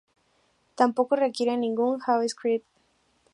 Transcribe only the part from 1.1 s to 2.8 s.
requieren ningún JavaScript.